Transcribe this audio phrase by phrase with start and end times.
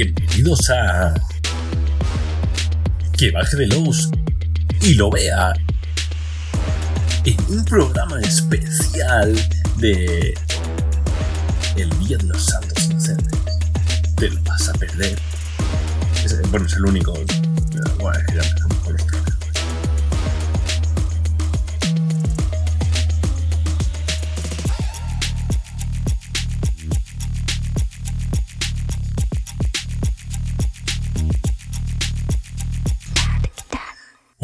[0.00, 1.14] Bienvenidos a.
[3.16, 4.10] Que baje de luz
[4.82, 5.54] y lo vea
[7.24, 9.34] en un programa especial
[9.78, 10.34] de.
[11.78, 13.40] El Día de los Santos Inocentes.
[14.18, 15.18] Te lo vas a perder.
[16.26, 17.14] Es- bueno, es el único.
[17.98, 18.42] Bueno, es que ya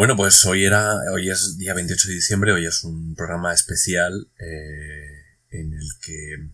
[0.02, 4.26] Bueno, pues hoy era, hoy es día 28 de diciembre, hoy es un programa especial
[4.36, 5.12] eh,
[5.50, 6.50] en el que,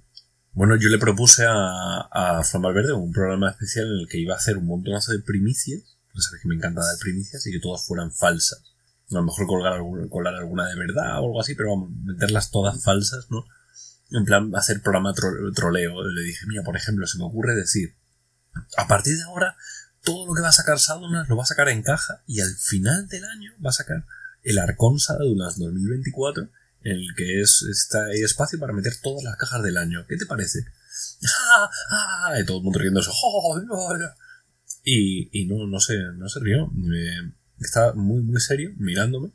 [0.53, 4.35] bueno, yo le propuse a, a Fran Valverde un programa especial en el que iba
[4.35, 5.81] a hacer un montonazo de primicias,
[6.13, 8.61] sabes que me encanta dar primicias y que todas fueran falsas.
[9.11, 12.51] A lo mejor colgar alguna, colar alguna de verdad o algo así, pero vamos, meterlas
[12.51, 13.47] todas falsas, ¿no?
[14.11, 16.07] En plan, hacer programa tro- troleo.
[16.07, 17.95] Le dije, mira, por ejemplo, se me ocurre decir,
[18.77, 19.57] a partir de ahora
[20.09, 22.55] todo lo que va a sacar Sadunas lo va a sacar en caja y al
[22.57, 24.07] final del año va a sacar
[24.43, 26.49] el Arcón Sadunas 2024
[26.85, 30.07] en el que es, está, hay espacio para meter todas las cajas del año.
[30.09, 30.61] ¿Qué te parece?
[31.51, 31.71] ¡Ah!
[31.91, 32.41] ¡Ah!
[32.41, 33.11] Y todo el mundo riéndose.
[33.23, 33.61] ¡Oh!
[34.85, 36.69] Y, no, no sé, no se rió.
[36.73, 39.33] Me- estaba muy, muy serio mirándome,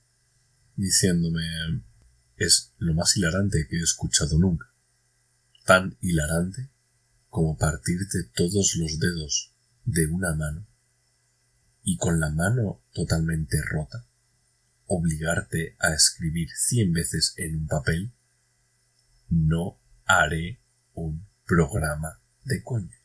[0.75, 1.44] diciéndome,
[2.38, 4.66] es lo más hilarante que he escuchado nunca.
[5.66, 6.69] Tan hilarante
[7.29, 9.53] como partirte todos los dedos
[9.86, 10.66] de una mano
[11.84, 14.06] y con la mano totalmente rota,
[14.88, 18.12] obligarte a escribir cien veces en un papel,
[19.30, 20.59] no haré
[20.94, 22.95] un programa de coña.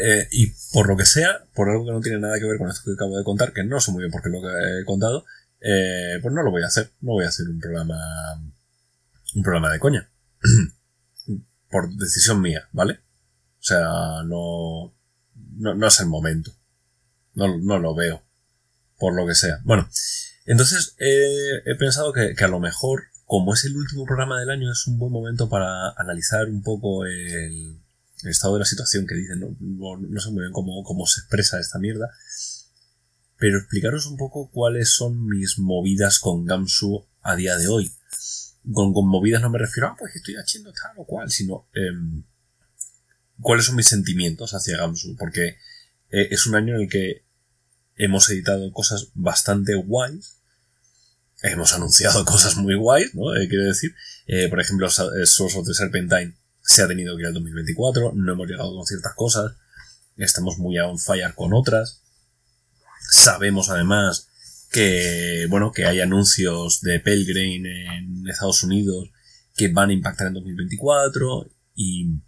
[0.00, 2.68] Eh, y por lo que sea, por algo que no tiene nada que ver con
[2.68, 4.84] esto que acabo de contar, que no sé muy bien por qué lo que he
[4.84, 5.24] contado,
[5.60, 6.92] eh, pues no lo voy a hacer.
[7.00, 7.96] No voy a hacer un programa.
[9.34, 10.08] un programa de coña.
[11.70, 12.94] por decisión mía, ¿vale?
[12.94, 13.88] O sea,
[14.24, 14.94] no.
[15.58, 16.52] No, no es el momento.
[17.34, 18.22] No, no lo veo.
[18.98, 19.60] Por lo que sea.
[19.64, 19.88] Bueno,
[20.46, 24.50] entonces eh, he pensado que, que a lo mejor, como es el último programa del
[24.50, 27.78] año, es un buen momento para analizar un poco el,
[28.22, 29.40] el estado de la situación que dicen.
[29.40, 32.10] No, no, sé muy bien cómo, cómo se expresa esta mierda.
[33.36, 37.90] Pero explicaros un poco cuáles son mis movidas con Gamsu a día de hoy.
[38.72, 41.66] Con, con movidas no me refiero a, ah, pues estoy haciendo tal o cual, sino
[41.72, 42.24] em,
[43.40, 45.16] cuáles son mis sentimientos hacia Gamsu.
[45.16, 45.58] Porque
[46.10, 47.22] eh, es un año en el que
[47.96, 50.36] hemos editado cosas bastante guays.
[51.42, 53.34] Hemos anunciado cosas muy guays, ¿no?
[53.36, 53.94] Eh, quiero decir,
[54.26, 58.32] eh, por ejemplo, Souls of the Serpentine se ha tenido que ir al 2024, no
[58.32, 59.52] hemos llegado con ciertas cosas,
[60.18, 62.02] estamos muy on fire con otras.
[63.10, 64.28] Sabemos además
[64.70, 69.08] que, bueno, que hay anuncios de Pelgrim en Estados Unidos
[69.56, 72.20] que van a impactar en 2024 y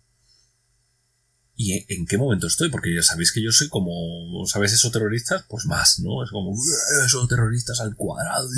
[1.62, 2.70] ¿Y en, qué momento estoy?
[2.70, 5.44] Porque ya sabéis que yo soy como, ¿sabéis esos terroristas?
[5.46, 6.24] Pues más, ¿no?
[6.24, 8.48] Es como, "Eh, esos terroristas al cuadrado.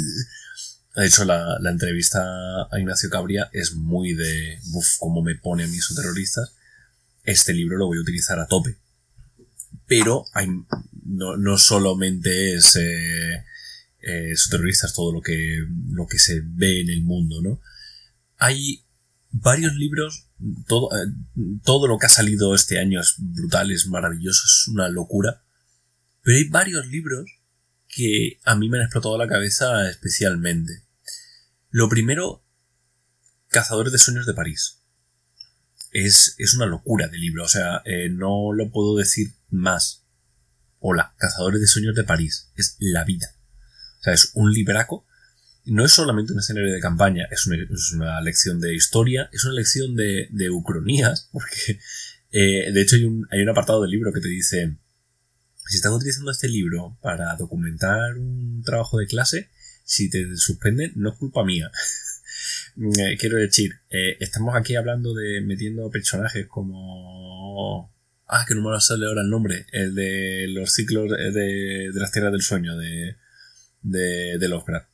[0.94, 2.22] De hecho, la, la entrevista
[2.70, 6.52] a Ignacio Cabría es muy de, uff, cómo me pone a mí esos terroristas.
[7.24, 8.76] Este libro lo voy a utilizar a tope.
[9.88, 10.46] Pero hay,
[11.04, 13.44] no, no solamente es eh,
[14.00, 15.58] eh, terroristas todo lo que,
[15.90, 17.60] lo que se ve en el mundo, ¿no?
[18.38, 18.84] Hay
[19.32, 20.28] varios libros
[20.66, 21.10] todo, eh,
[21.64, 25.42] todo lo que ha salido este año es brutal, es maravilloso, es una locura.
[26.22, 27.40] Pero hay varios libros
[27.88, 30.84] que a mí me han explotado la cabeza especialmente.
[31.70, 32.44] Lo primero,
[33.48, 34.78] Cazadores de Sueños de París.
[35.90, 40.04] Es, es una locura de libro, o sea, eh, no lo puedo decir más.
[40.78, 42.50] Hola, Cazadores de Sueños de París.
[42.56, 43.34] Es la vida.
[44.00, 45.06] O sea, es un libraco
[45.64, 49.94] no es solamente un escenario de campaña, es una, lección de historia, es una lección
[49.94, 51.78] de, de ucronías, porque
[52.32, 54.76] eh, de hecho hay un, hay un apartado del libro que te dice,
[55.66, 59.50] si estás utilizando este libro para documentar un trabajo de clase,
[59.84, 61.70] si te suspenden, no es culpa mía.
[62.74, 67.92] Eh, Quiero decir, eh, estamos aquí hablando de metiendo personajes como...
[68.26, 69.66] Ah, que no me sale ahora el nombre.
[69.72, 73.16] El de los ciclos de, de las tierras del sueño de,
[73.82, 74.91] de, de Lovecraft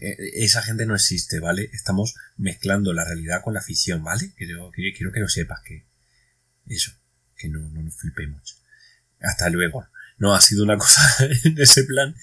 [0.00, 1.70] esa gente no existe, ¿vale?
[1.72, 4.32] Estamos mezclando la realidad con la ficción, ¿vale?
[4.36, 5.84] Quiero, quiero que lo sepas, que
[6.66, 6.92] eso,
[7.36, 8.56] que no, no nos flipemos.
[9.20, 9.86] Hasta luego.
[10.18, 11.02] No, ha sido una cosa
[11.44, 12.14] en ese plan.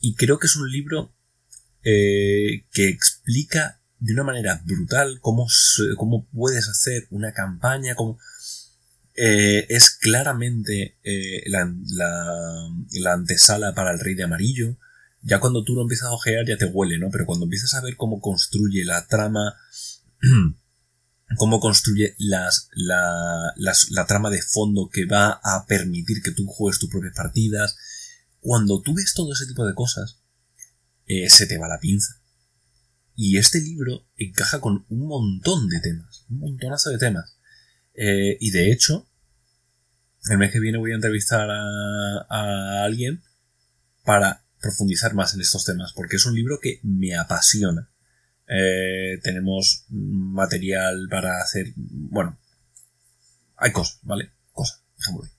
[0.00, 1.12] Y creo que es un libro
[1.82, 5.46] eh, que explica de una manera brutal cómo,
[5.96, 8.18] cómo puedes hacer una campaña, cómo...
[9.14, 14.76] eh, es claramente eh, la, la, la antesala para el Rey de Amarillo,
[15.22, 17.10] ya cuando tú lo empiezas a ojear ya te huele, ¿no?
[17.10, 19.54] Pero cuando empiezas a ver cómo construye la trama
[21.36, 26.78] cómo construye las, la, la trama de fondo que va a permitir que tú juegues
[26.78, 27.76] tus propias partidas.
[28.40, 30.18] Cuando tú ves todo ese tipo de cosas,
[31.06, 32.20] eh, se te va la pinza.
[33.14, 37.36] Y este libro encaja con un montón de temas, un montonazo de temas.
[37.94, 39.06] Eh, y de hecho,
[40.30, 43.22] el mes que viene voy a entrevistar a, a alguien
[44.04, 47.90] para profundizar más en estos temas, porque es un libro que me apasiona.
[48.46, 51.72] Eh, tenemos material para hacer.
[51.76, 52.38] Bueno,
[53.56, 54.32] hay cosas, ¿vale?
[54.52, 55.36] Cosas, dejémoslo ahí.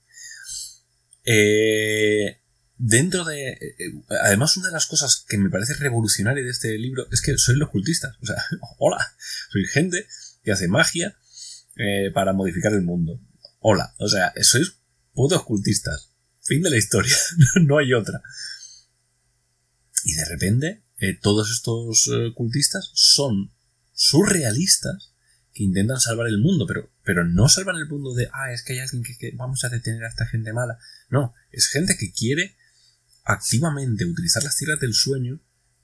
[1.26, 2.42] Eh,
[2.78, 3.50] dentro de.
[3.50, 7.38] Eh, además, una de las cosas que me parece revolucionaria de este libro es que
[7.38, 8.16] soy los cultistas.
[8.22, 8.38] O sea,
[8.80, 9.14] hola,
[9.52, 10.08] soy gente
[10.44, 11.18] que hace magia
[12.14, 13.20] para modificar el mundo.
[13.60, 14.74] Hola, o sea, sois
[15.14, 16.10] putos cultistas.
[16.44, 17.16] Fin de la historia,
[17.62, 18.22] no hay otra.
[20.03, 23.51] Y de repente eh, todos estos eh, cultistas son
[23.94, 25.13] surrealistas
[25.53, 28.74] que intentan salvar el mundo, pero, pero no salvan el mundo de, ah, es que
[28.74, 30.80] hay alguien que, vamos a detener a esta gente mala.
[31.09, 32.56] No, es gente que quiere
[33.24, 35.39] activamente utilizar las tierras del sueño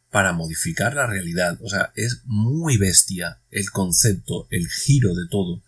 [0.09, 1.59] para modificar la realidad.
[1.61, 5.63] O sea, es muy bestia el concepto, el giro de todo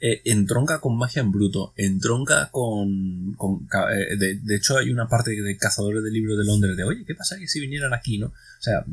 [0.00, 3.34] eh, entronca con magia en bruto, entronca con...
[3.34, 7.04] con eh, de, hecho hay una parte de Cazadores del Libro de Londres de, oye,
[7.04, 8.28] ¿qué pasaría si vinieran aquí, no?
[8.28, 8.84] O sea,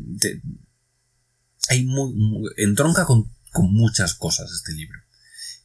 [1.70, 5.00] hay muy, entronca con, con muchas cosas este libro.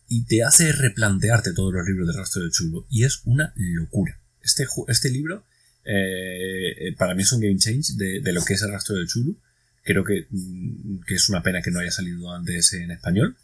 [0.09, 2.85] Y te hace replantearte todos los libros del rastro de Chulo.
[2.91, 4.19] Y es una locura.
[4.43, 5.45] Este, este libro,
[5.85, 9.07] eh, para mí es un game change de, de, lo que es el rastro de
[9.07, 9.37] Chulo.
[9.85, 13.37] Creo que, mm, que es una pena que no haya salido antes en español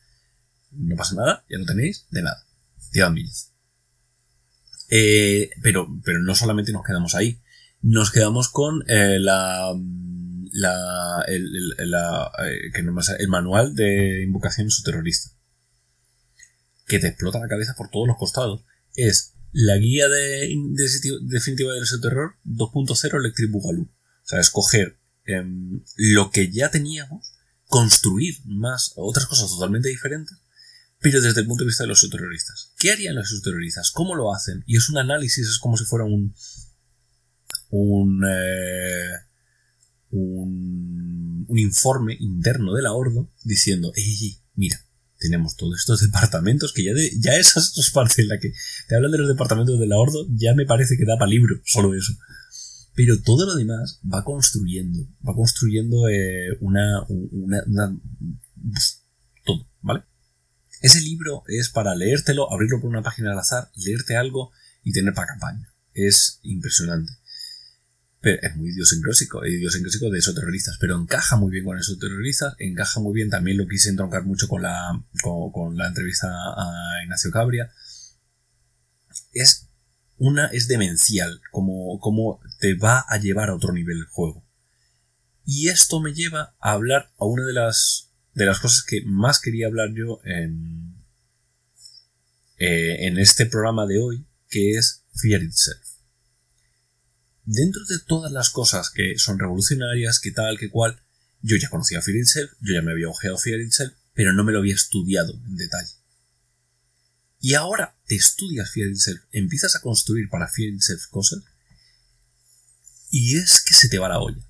[0.73, 2.47] no pasa nada, ya lo tenéis, de nada.
[2.91, 3.53] Tirad millas.
[4.89, 7.41] Eh, pero, pero no solamente nos quedamos ahí.
[7.83, 9.75] Nos quedamos con eh, la,
[10.53, 15.31] la, el, la eh, que no el manual de invocación su terrorista.
[16.87, 18.65] Que te explota la cabeza por todos los costados.
[18.95, 20.55] Es la guía de,
[21.23, 23.85] definitiva del terror 2.0 Electric Boogaloo.
[23.85, 27.33] O sea, escoger em, lo que ya teníamos,
[27.67, 30.39] construir más otras cosas totalmente diferentes
[31.01, 32.73] pero desde el punto de vista de los terroristas.
[32.79, 33.91] ¿Qué harían los terroristas?
[33.91, 34.65] ¿Cómo lo hacen?
[34.67, 36.35] Y es un análisis, es como si fuera un.
[37.71, 38.25] un.
[38.25, 39.27] Eh,
[40.11, 44.83] un, informe interno de la Ordo diciendo: ¡Ey, mira!
[45.19, 48.53] Tenemos todos estos departamentos que ya, de, ya esa es parte en la que
[48.89, 51.61] te hablan de los departamentos de la Ordo, ya me parece que da para libro,
[51.65, 52.13] solo eso.
[52.95, 58.01] Pero todo lo demás va construyendo, va construyendo eh, una, una, una,
[59.45, 60.03] todo, ¿vale?
[60.81, 64.53] Ese libro es para leértelo, abrirlo por una página al azar, leerte algo
[64.85, 65.73] y tener para campaña.
[65.95, 67.13] Es impresionante.
[68.21, 72.55] Pero es muy idiosincrásico, idiosincrásico de esos terroristas, pero encaja muy bien con esos terroristas,
[72.59, 77.31] encaja muy bien, también lo quise entroncar mucho con la, con, la entrevista a Ignacio
[77.31, 77.71] Cabria.
[79.33, 79.69] Es
[80.19, 84.45] una, es demencial, como, como te va a llevar a otro nivel el juego.
[85.45, 89.41] Y esto me lleva a hablar a una de las de las cosas que más
[89.41, 90.95] quería hablar yo en,
[92.59, 95.83] eh, en este programa de hoy, que es Fear Itself.
[97.47, 101.01] Dentro de todas las cosas que son revolucionarias, que tal, que cual,
[101.41, 104.53] yo ya conocía Fear Itself, yo ya me había ojeado Fear Itself, pero no me
[104.53, 105.93] lo había estudiado en detalle.
[107.41, 111.43] Y ahora te estudias Fear Itself, empiezas a construir para Fear Itself cosas,
[113.11, 114.47] y es que se te va la olla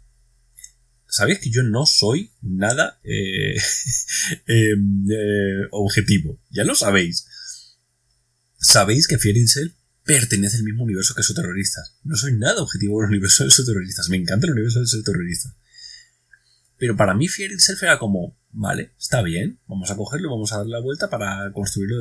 [1.16, 3.56] sabéis que yo no soy nada eh,
[4.46, 6.38] em, eh, objetivo.
[6.50, 7.26] Ya lo sabéis.
[8.58, 9.72] Sabéis que Fear Itself
[10.04, 11.96] pertenece al mismo universo que esos terroristas.
[12.04, 14.10] No soy nada objetivo en el universo de esos terroristas.
[14.10, 15.54] Me encanta el universo de esos terroristas.
[16.76, 20.58] Pero para mí Fear Itself era como, vale, está bien, vamos a cogerlo, vamos a
[20.58, 21.96] darle la vuelta para construirlo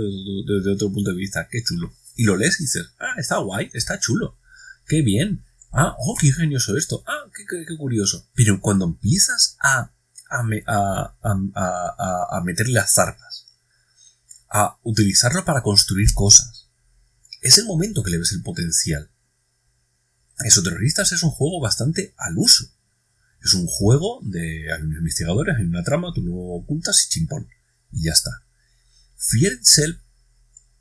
[0.45, 1.48] desde, otro punto de vista.
[1.50, 1.93] Qué chulo.
[2.17, 4.38] Y lo lees y dices, ah, está guay, está chulo.
[4.86, 5.45] Qué bien.
[5.77, 7.03] Ah, oh, qué ingenioso esto.
[7.05, 8.29] Ah, qué, curioso.
[8.34, 9.91] Pero cuando empiezas a,
[10.29, 13.48] a, a, a, meterle las zarpas,
[14.50, 16.70] a utilizarlo para construir cosas,
[17.41, 19.12] es el momento que le ves el potencial.
[20.46, 22.65] Eso Terroristas es un juego bastante al uso.
[23.44, 27.50] Es un juego de hay unos investigadores, hay una trama, tú lo ocultas y chimpón.
[27.91, 28.32] Y ya está.
[29.17, 29.60] Fear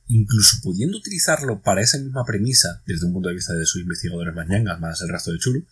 [0.07, 4.35] incluso pudiendo utilizarlo para esa misma premisa desde un punto de vista de sus investigadores
[4.35, 5.67] mañangas más el resto de Chulu,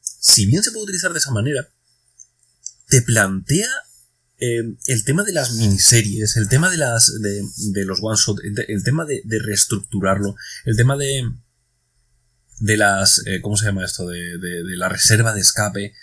[0.00, 1.68] si bien se puede utilizar de esa manera,
[2.88, 3.68] te plantea
[4.38, 8.84] eh, el tema de las miniseries, el tema de las de, los one shot, el,
[8.84, 11.22] tema de, reestructurarlo, el tema de
[12.58, 14.06] de las eh, ¿cómo se llama esto?
[14.06, 15.94] De, de la reserva de escape.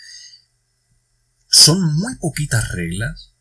[1.50, 3.32] Son muy poquitas reglas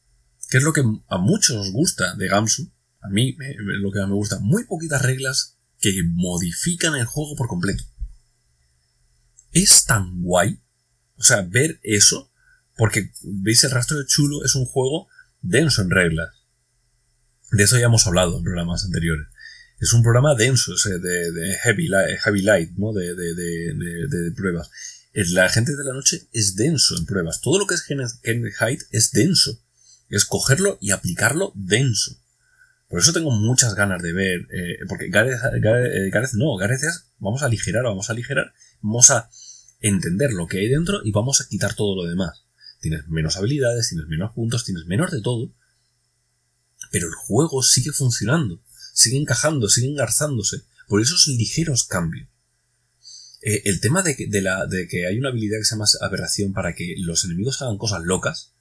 [0.49, 2.71] que es lo que a muchos os gusta de Gamsu,
[3.07, 7.83] a mí lo que me gusta, muy poquitas reglas que modifican el juego por completo.
[9.51, 10.59] Es tan guay,
[11.15, 12.31] o sea, ver eso,
[12.75, 15.07] porque veis el rastro de chulo es un juego
[15.41, 16.29] denso en reglas.
[17.51, 19.27] De eso ya hemos hablado en programas anteriores.
[19.79, 22.93] Es un programa denso, de, de heavy, light, heavy light, ¿no?
[22.93, 24.69] De, de, de, pruebas.
[25.13, 27.41] La gente de la noche es denso en pruebas.
[27.41, 29.59] Todo lo que es Kenneth Height es denso.
[30.09, 32.19] Es cogerlo y aplicarlo denso.
[32.89, 37.05] Por eso tengo muchas ganas de ver, eh, porque Gareth, eh, Gareth, no, Gareth es,
[37.19, 39.29] vamos a aligerar, vamos a aligerar, vamos a
[39.81, 42.45] entender lo que hay dentro y vamos a quitar todo lo demás.
[42.79, 45.53] Tienes menos habilidades, tienes menos puntos, tienes menos de todo,
[46.91, 48.61] pero el juego sigue funcionando,
[48.93, 52.29] sigue encajando, sigue engarzándose, por esos ligeros cambios.
[53.41, 55.85] Eh, el tema de que, de, la, de que hay una habilidad que se llama
[56.01, 58.53] aberración para que los enemigos hagan cosas locas,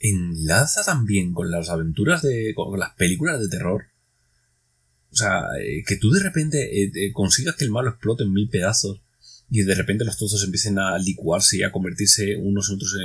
[0.00, 2.52] enlaza también con las aventuras de.
[2.56, 3.84] con las películas de terror.
[5.12, 8.32] O sea, eh, que tú de repente eh, eh, consigas que el malo explote en
[8.32, 9.02] mil pedazos
[9.50, 12.96] y de repente los trozos empiecen a licuarse y a convertirse unos en otros,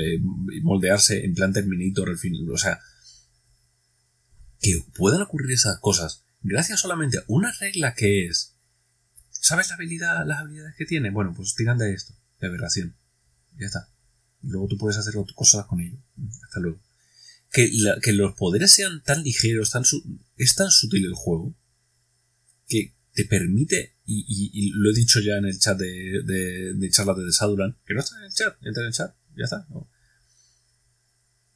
[0.61, 2.47] moldearse en plan Terminator al fin.
[2.51, 2.79] O sea,
[4.61, 8.53] que puedan ocurrir esas cosas gracias solamente a una regla que es.
[9.31, 11.09] ¿Sabes la habilidad, las habilidades que tiene?
[11.09, 12.95] Bueno, pues tiran de esto, de aberración.
[13.57, 13.94] Ya está.
[14.47, 15.97] Luego tú puedes hacer cosas con ello.
[16.43, 16.79] Hasta luego
[18.01, 19.83] que, los poderes sean tan ligeros, tan
[20.37, 21.55] es tan sutil el juego,
[22.67, 27.13] que te permite, y, lo he dicho ya en el chat de, de, de charla
[27.13, 29.65] de Saduran, que no está en el chat, entra en el chat, ya está.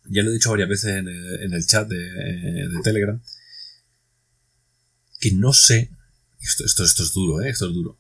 [0.05, 3.22] Ya lo he dicho varias veces en el, chat de, Telegram,
[5.19, 5.91] que no sé,
[6.39, 7.50] esto, esto, esto es duro, ¿eh?
[7.50, 8.00] esto es duro.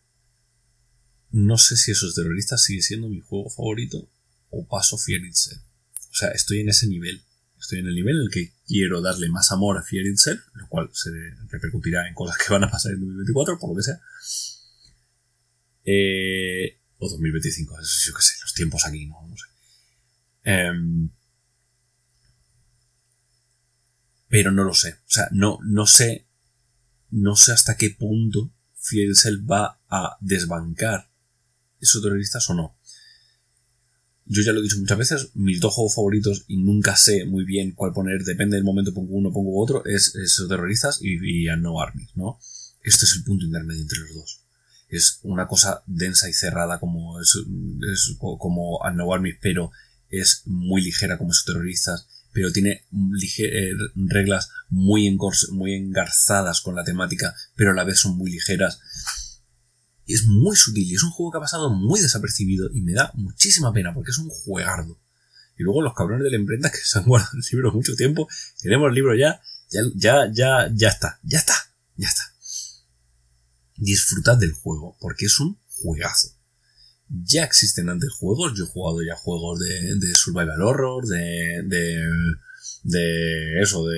[1.31, 4.09] No sé si esos terroristas sigue siendo mi juego favorito
[4.51, 7.21] o paso Fear O sea, estoy en ese nivel.
[7.59, 10.89] Estoy en el nivel en el que quiero darle más amor a Itself, lo cual
[10.93, 11.11] se
[11.49, 14.01] repercutirá en cosas que van a pasar en 2024, por lo que sea.
[15.83, 19.45] Eh, o 2025, yo qué sé, los tiempos aquí, no, no sé.
[20.43, 21.09] Em,
[24.27, 24.93] pero no lo sé.
[24.93, 26.25] O sea, no, no sé.
[27.11, 28.51] No sé hasta qué punto
[28.91, 31.09] Itself va a desbancar
[31.81, 32.78] esos terroristas o no
[34.29, 37.45] yo ya lo he dicho muchas veces, mis dos juegos favoritos y nunca sé muy
[37.45, 41.47] bien cuál poner, depende del momento pongo uno, pongo otro, es, esos terroristas y, y
[41.57, 42.39] No Armies, ¿no?
[42.83, 44.41] Este es el punto intermedio entre los dos.
[44.87, 47.37] Es una cosa densa y cerrada como es,
[48.19, 49.71] como No Armies, pero
[50.11, 52.83] es muy ligera como esos terroristas, pero tiene
[53.39, 55.17] eh, reglas muy,
[55.51, 58.79] muy engarzadas con la temática, pero a la vez son muy ligeras
[60.13, 63.11] es muy sutil y es un juego que ha pasado muy desapercibido y me da
[63.13, 64.99] muchísima pena porque es un juegardo.
[65.57, 68.27] Y luego los cabrones de la imprenta que se han guardado el libro mucho tiempo,
[68.61, 71.53] tenemos el libro ya, ya, ya, ya, ya está, ya está,
[71.95, 72.23] ya está.
[73.75, 76.29] Disfrutad del juego porque es un juegazo.
[77.07, 82.03] Ya existen antes juegos, yo he jugado ya juegos de, de survival horror, de, de,
[82.83, 83.97] de eso, de,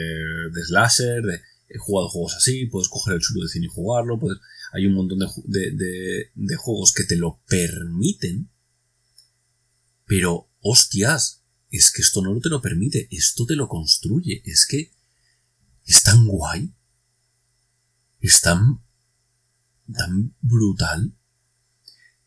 [0.53, 1.41] de slasher, de,
[1.73, 4.39] he jugado juegos así, puedes coger el chulo de cine y jugarlo, puedes,
[4.73, 8.49] hay un montón de, juegos que te lo permiten,
[10.05, 14.91] pero hostias, es que esto no te lo permite, esto te lo construye, es que
[15.85, 16.73] es tan guay,
[18.19, 18.81] es tan,
[19.93, 21.13] tan brutal,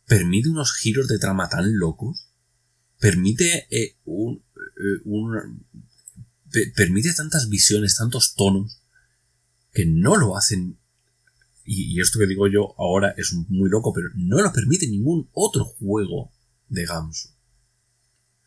[0.06, 2.28] permite unos giros de trama tan locos,
[2.98, 5.64] permite eh, un, eh, un
[6.74, 8.80] permite tantas visiones, tantos tonos,
[9.74, 10.78] que no lo hacen
[11.64, 15.64] y, esto que digo yo ahora es muy loco, pero no lo permite ningún otro
[15.64, 16.30] juego
[16.68, 17.30] de Gamsu.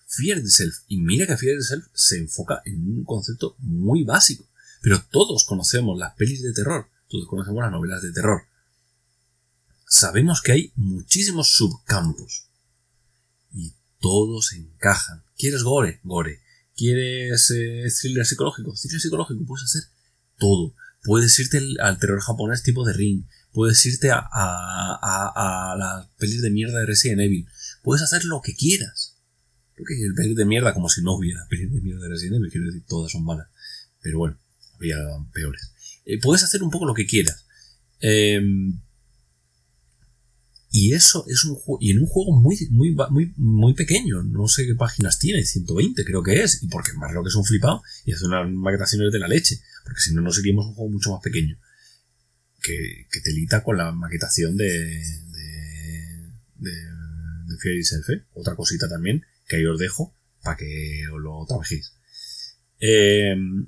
[0.08, 0.84] Fear Self.
[0.88, 4.46] Y mira que Fear Self se enfoca en un concepto muy básico.
[4.82, 6.88] Pero todos conocemos las pelis de terror.
[7.10, 8.44] Todos conocemos las novelas de terror.
[9.88, 12.46] Sabemos que hay muchísimos subcampos.
[13.54, 15.24] Y todos encajan.
[15.38, 16.00] ¿Quieres gore?
[16.04, 16.42] Gore.
[16.76, 18.74] ¿Quieres eh, thriller psicológico?
[18.74, 19.44] Thriller psicológico.
[19.46, 19.84] Puedes hacer
[20.38, 20.74] todo.
[21.08, 23.24] Puedes irte al terror japonés tipo de Ring.
[23.54, 27.48] Puedes irte a, a, a, las pelis de mierda de Resident Evil.
[27.82, 29.16] Puedes hacer lo que quieras.
[29.78, 32.52] Porque el pelis de mierda, como si no hubiera pelis de mierda de Resident Evil,
[32.52, 33.48] quiero decir, todas son malas.
[34.02, 34.38] Pero bueno,
[34.76, 34.98] había
[35.32, 35.72] peores.
[36.04, 37.46] Eh, puedes hacer un poco lo que quieras.
[38.02, 38.42] Eh,
[40.70, 44.48] y eso es un juego, y en un juego muy, muy, muy, muy pequeño, no
[44.48, 47.46] sé qué páginas tiene, 120 creo que es, y porque más lo que es un
[47.46, 50.92] flipado y hace unas maquetaciones de la leche, porque si no, no seríamos un juego
[50.92, 51.58] mucho más pequeño.
[52.62, 56.72] Que, que telita con la maquetación de, de, de,
[57.46, 58.26] de Self, ¿eh?
[58.34, 61.94] otra cosita también, que ahí os dejo para que os lo trabajéis.
[62.80, 63.68] Em,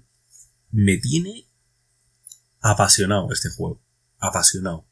[0.72, 1.48] me tiene
[2.62, 3.82] apasionado este juego.
[4.20, 4.89] Apasionado.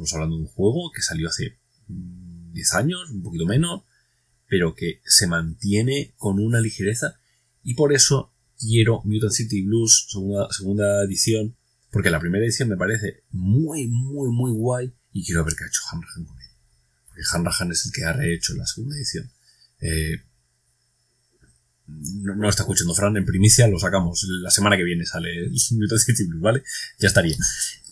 [0.00, 3.82] Estamos hablando de un juego que salió hace 10 años, un poquito menos,
[4.48, 7.18] pero que se mantiene con una ligereza
[7.62, 11.54] y por eso quiero Mutant City Blues segunda, segunda edición,
[11.90, 15.66] porque la primera edición me parece muy, muy, muy guay y quiero ver qué ha
[15.66, 16.56] hecho Hanrahan con ella.
[17.06, 19.30] Porque Hanrahan es el que ha rehecho la segunda edición.
[19.82, 20.22] Eh,
[22.22, 24.26] no, está escuchando Fran, en primicia lo sacamos.
[24.42, 26.62] La semana que viene sale Mutant City Blues, ¿vale?
[26.98, 27.36] Ya estaría.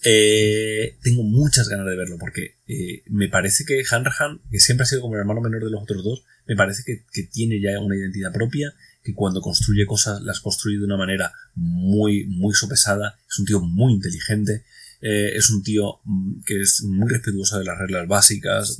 [0.04, 4.86] Eh, tengo muchas ganas de verlo porque eh, me parece que Hanrahan, que siempre ha
[4.86, 7.96] sido como el hermano menor de los otros dos, me parece que, tiene ya una
[7.96, 13.38] identidad propia, que cuando construye cosas las construye de una manera muy, muy sopesada, es
[13.38, 14.64] un tío muy inteligente,
[15.00, 18.78] eh, es un tío mm, que es muy respetuoso de las reglas básicas,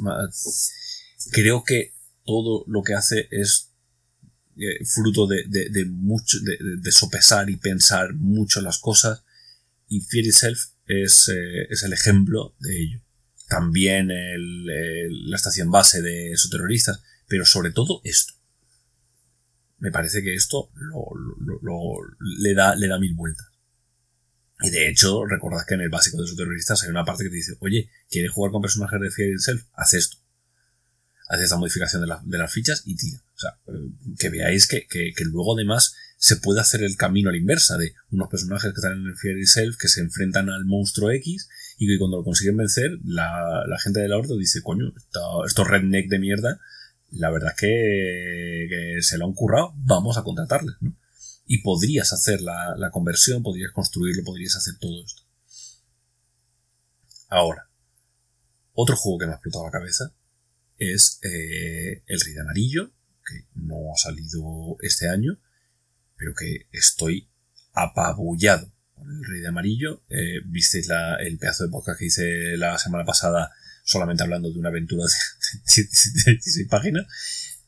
[1.33, 1.93] creo que
[2.25, 3.71] todo lo que hace es
[4.93, 5.45] fruto de,
[5.87, 9.23] mucho, de, sopesar y pensar mucho las cosas
[9.89, 10.59] y Fear Itself
[10.89, 13.01] es, eh, es el ejemplo de ello.
[13.49, 18.35] También la estación base de esos terroristas, pero sobre todo esto.
[19.79, 20.71] Me parece que esto
[22.21, 23.47] le, da, le da mil vueltas.
[24.61, 27.31] Y de hecho, recordad que en el básico de esos terroristas hay una parte que
[27.31, 29.65] te dice, oye, ¿quieres jugar con personajes de Fear Itself?
[29.75, 30.17] Haz esto.
[31.29, 33.19] Haz esta modificación de, de las fichas y tira.
[33.37, 37.29] O sea, eh, que veáis que, que, que luego además se puede hacer el camino
[37.29, 40.51] a la inversa de unos personajes que están en el Fear Itself que se enfrentan
[40.51, 41.49] al monstruo X
[41.79, 44.93] y que cuando lo consiguen vencer, la, gente de la Ordo dice, coño,
[45.47, 46.61] estos redneck de mierda,
[47.13, 50.97] la verdad es que, se lo han currado, vamos a contratarles, ¿no?
[51.47, 55.23] Y podrías hacer la, conversión, podrías construirlo, podrías hacer todo esto.
[57.29, 57.71] Ahora,
[58.75, 60.13] otro juego que me ha explotado la cabeza
[60.79, 62.91] es eh, el Rey de Amarillo,
[63.25, 65.39] que no ha salido este año,
[66.19, 67.29] pero que estoy
[67.73, 70.03] apabullado con el Rey de Amarillo.
[70.11, 70.89] Eh, visteis
[71.21, 73.51] el pedazo de podcast que hice la semana pasada
[73.85, 77.07] solamente hablando de una aventura de 16 páginas.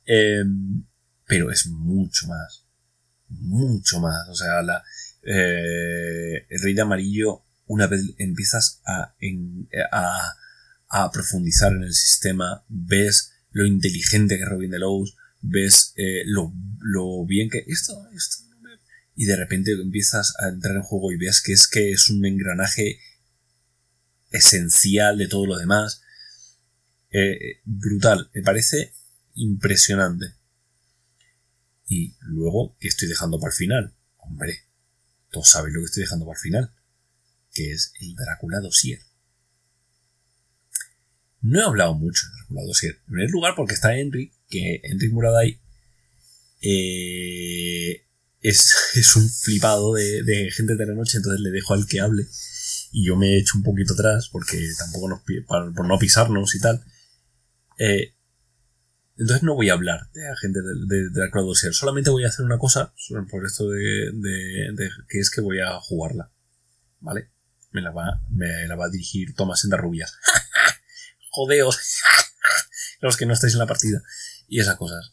[0.05, 0.85] Em,
[1.27, 2.65] pero es mucho más.
[3.29, 4.29] Mucho más.
[4.29, 4.83] O sea, la,
[5.23, 9.15] eh, el Rey de Amarillo, una vez empiezas a,
[9.93, 10.35] a,
[10.89, 16.53] a profundizar en el sistema, ves lo inteligente que es Robin Delos, ves eh, lo,
[16.81, 18.51] lo, bien que esto, esto
[19.21, 22.25] y de repente empiezas a entrar en juego y ves que es que es un
[22.25, 23.01] engranaje
[24.31, 26.01] esencial de todo lo demás.
[27.11, 28.95] Eh, brutal, me parece
[29.35, 30.37] impresionante.
[31.87, 33.95] Y luego, ¿qué estoy dejando para el final?
[34.17, 34.65] Hombre,
[35.31, 36.75] todos sabéis lo que estoy dejando para el final,
[37.53, 39.01] que es el Drácula Dossier.
[41.43, 42.95] No he hablado mucho de Drácula Dossier.
[42.95, 45.59] En primer lugar, porque está Henry, que Enric Muraday
[46.63, 48.05] eh,
[48.43, 52.27] es, un flipado de, gente de la noche, entonces le dejo al que hable.
[52.93, 56.61] Y yo me he hecho un poquito atrás, porque tampoco nos por no pisarnos y
[56.61, 56.85] tal.
[57.79, 58.15] Eh,
[59.17, 62.45] entonces no voy a hablar de la gente de, la Cloud Solamente voy a hacer
[62.45, 62.93] una cosa,
[63.31, 64.11] por esto de,
[65.09, 66.33] que es que voy a jugarla.
[67.01, 67.31] ¿Vale?
[67.71, 70.15] Me la va, me la va a dirigir Tomás Endarrubias.
[71.31, 71.79] Jodeos.
[73.01, 74.03] Los que no estáis en la partida
[74.51, 75.13] y esas cosas.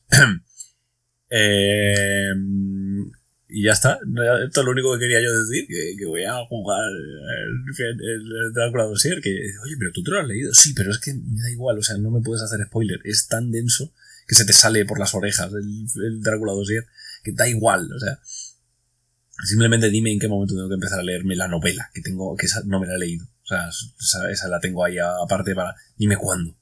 [1.30, 2.32] eh,
[3.50, 4.00] y ya está.
[4.44, 9.22] Esto es lo único que quería yo decir, que, voy a jugar el, Drácula Dossier,
[9.22, 9.32] que,
[9.64, 10.54] oye, pero tú te lo has leído.
[10.54, 13.00] Sí, pero es que me da igual, o sea, no me puedes hacer spoiler.
[13.06, 13.94] Es tan denso
[14.28, 16.86] que se te sale por las orejas el, el Drácula Dossier,
[17.24, 18.20] que da igual, o sea.
[19.46, 22.48] Simplemente dime en qué momento tengo que empezar a leerme la novela, que tengo, que
[22.48, 23.24] esa no me la he leído.
[23.44, 26.58] O sea, esa, esa la tengo ahí aparte para, dime cuándo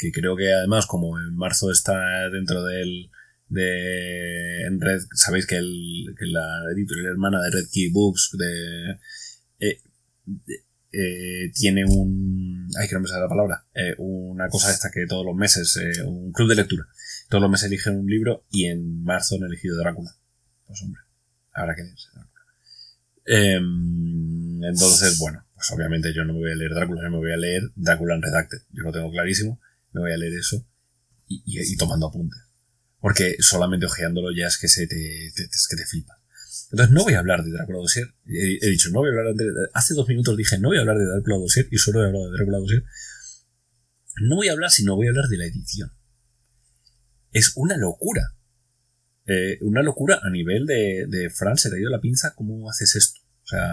[0.00, 2.00] que creo que además como en marzo está
[2.32, 3.10] dentro del
[3.48, 8.98] de en Red sabéis que, el, que la editorial hermana de Red Key Books de,
[9.58, 9.82] eh,
[10.92, 15.06] eh, tiene un ay que no me sale la palabra eh, una cosa esta que
[15.06, 16.86] todos los meses un club de lectura.
[17.28, 20.16] Todos los meses eligen un libro y en marzo han elegido Drácula.
[20.66, 21.02] Pues hombre
[21.52, 22.40] habrá que leerse Drácula.
[23.26, 27.32] Em, entonces bueno pues obviamente yo no me voy a leer Drácula yo me voy
[27.32, 28.58] a leer Drácula en Redacted.
[28.70, 29.60] Yo lo tengo clarísimo
[29.92, 30.66] me voy a leer eso
[31.30, 32.40] y, tomando apuntes.
[32.98, 36.20] Porque solamente ojeándolo ya es que se te, es que te flipa.
[36.72, 38.06] Entonces no voy a hablar de Drácula Dossier.
[38.26, 40.98] He, dicho, no voy a hablar de, Hace dos minutos dije, no voy a hablar
[40.98, 42.84] de Drácula Dossier y solo he hablado de Drácula Dossier.
[44.22, 45.92] No voy a hablar, sino voy a hablar de la edición.
[47.32, 48.34] Es una locura.
[49.26, 52.68] Eh, una locura a nivel de, de Fran, se te ha ido la pinza, ¿cómo
[52.68, 53.20] haces esto?
[53.44, 53.68] O sea,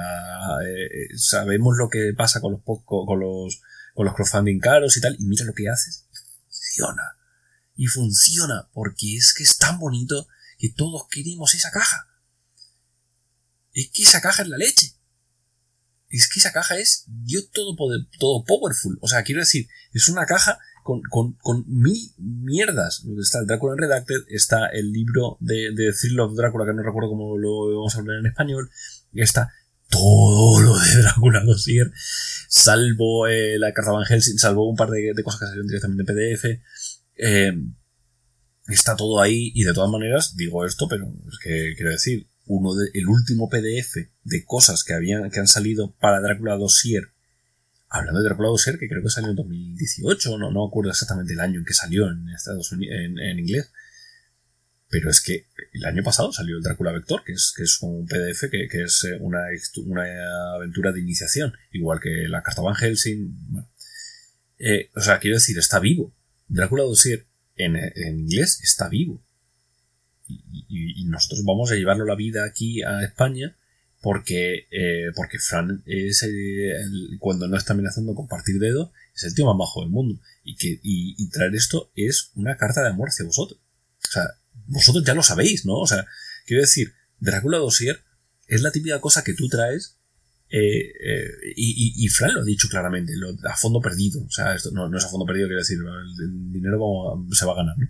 [0.67, 3.61] eh, sabemos lo que pasa con los, con los,
[3.93, 6.06] con los crowdfunding caros y tal, y mira lo que haces
[6.77, 7.17] funciona.
[7.75, 12.07] Y funciona porque es que es tan bonito que todos queremos esa caja.
[13.73, 14.93] Es que esa caja es la leche.
[16.09, 17.75] Es que esa caja es Dios todo,
[18.19, 18.97] todo powerful.
[19.01, 23.03] O sea, quiero decir, es una caja con, con, con mil mierdas.
[23.21, 27.09] Está el Drácula Redacted, está el libro de, de Thrill of Drácula, que no recuerdo
[27.09, 28.71] cómo lo vamos a hablar en español,
[29.13, 29.53] está
[29.89, 31.91] todo lo de Drácula Dossier,
[32.47, 36.17] salvo eh, la carta Van Helsing, salvo un par de, cosas que salieron directamente en
[36.17, 36.45] PDF.
[37.15, 37.53] Eh,
[38.67, 42.75] está todo ahí y de todas maneras digo esto, pero es que quiero decir, uno
[42.75, 47.09] de, el último PDF de cosas que habían que han salido para Drácula Dossier,
[47.89, 51.39] hablando de Drácula Dossier, que creo que salió en 2018, no, no acuerdo exactamente el
[51.39, 53.71] año en que salió en Estados Unidos, en inglés,
[54.89, 58.05] pero es que el año pasado salió el Drácula Vector, que es, que es un
[58.05, 59.39] PDF que, es eh, una,
[59.85, 63.65] una, aventura de iniciación, igual que la carta Van Helsing.
[64.59, 66.13] Eh, o sea, quiero decir, está vivo.
[66.47, 67.25] Drácula Dossier
[67.57, 69.21] en, en inglés está vivo.
[70.27, 73.55] Y, nosotros vamos a llevarlo la vida aquí a España
[74.01, 76.27] porque, eh, porque Fran es
[77.17, 80.19] cuando no está amenazando con partir dedo, es el tío más bajo del mundo.
[80.43, 83.59] Y, que, y traer esto es una carta de amor hacia vosotros.
[84.03, 84.23] O sea,
[84.67, 85.75] vosotros ya lo sabéis, ¿no?
[85.79, 86.05] O sea,
[86.45, 88.03] quiero decir, Drácula Dossier
[88.47, 89.97] es la típica cosa que tú traes
[90.49, 93.13] eh, eh, y, y, Fran lo ha dicho claramente,
[93.49, 94.23] a fondo perdido.
[94.23, 96.79] O sea, esto no, es a fondo perdido, quiero decir, el, dinero
[97.31, 97.89] se va a ganar, ¿no?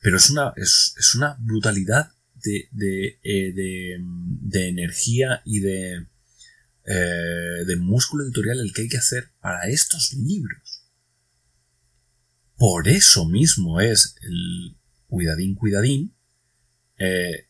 [0.00, 2.10] Pero es una, es, una brutalidad
[2.42, 6.06] de, de, eh, de, de, energía y de,
[6.84, 10.82] de músculo editorial el que hay que hacer para estos libros.
[12.56, 14.76] Por eso mismo es el,
[15.14, 16.14] cuidadín, cuidadín,
[16.98, 17.48] eh,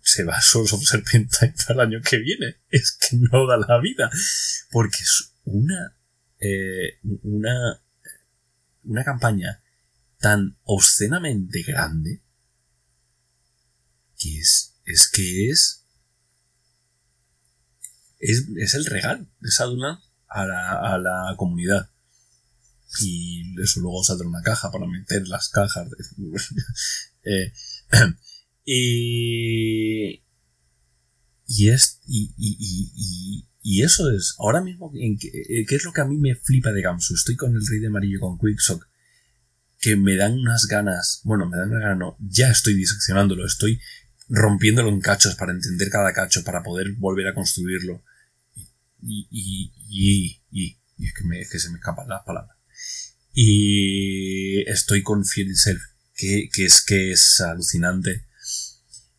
[0.00, 2.56] se va Souls of Serpentine para el año que viene.
[2.68, 4.10] Es que no da la vida.
[4.70, 5.96] Porque es una,
[6.40, 7.80] eh, una,
[8.84, 9.62] una campaña
[10.18, 12.20] tan obscenamente grande
[14.18, 15.86] que es, es que es,
[18.18, 21.88] es, el regalo de Saduna a la, a la comunidad
[23.00, 25.88] y eso luego saldrá una caja para meter las cajas.
[27.24, 27.52] Eh,
[28.64, 30.22] y,
[31.46, 36.00] y, es, y, y, y, eso es, ahora mismo, en eh, ¿qué es lo que
[36.00, 37.14] a mí me flipa de Gamsu?
[37.14, 38.88] Estoy con el Rey de Amarillo, con Quicksock,
[39.78, 43.78] que me dan unas ganas, bueno, me dan una gana, no, ya estoy diseccionándolo, estoy
[44.28, 48.02] rompiéndolo en cachos para entender cada cacho, para poder volver a construirlo.
[49.02, 52.57] Y, y, y, y es, que me, es que se me escapan las palabras.
[53.32, 55.82] Y estoy con Fear Itself,
[56.14, 58.24] que, que, es, que es alucinante.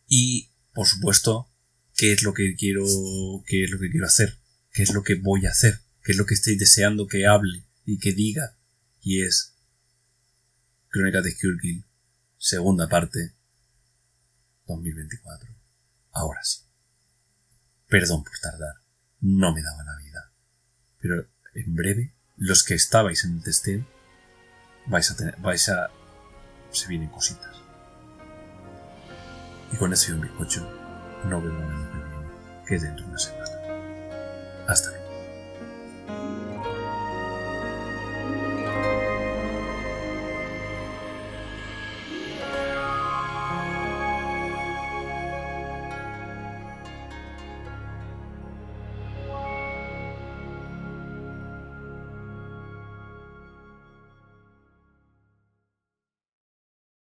[0.06, 1.48] Y, por supuesto,
[1.96, 2.84] ¿qué es lo que quiero,
[3.46, 4.38] qué es lo que quiero hacer?
[4.72, 5.80] ¿Qué es lo que voy a hacer?
[6.02, 8.56] ¿Qué es lo que estoy deseando que hable y que diga?
[9.00, 9.54] Y es
[10.88, 11.84] Crónica de Skurkill,
[12.36, 13.32] segunda parte,
[14.66, 15.48] 2024.
[16.12, 16.60] Ahora sí.
[17.88, 18.74] Perdón por tardar,
[19.20, 20.32] no me daba la vida.
[21.00, 23.86] Pero en breve, los que estabais en el testeo
[24.90, 25.88] vais a tener, vais a,
[26.72, 27.56] se vienen cositas.
[29.72, 30.68] Y con ese un bizcocho,
[31.24, 33.50] no vemos el año que viene, es dentro de una semana.
[34.66, 34.99] Hasta luego.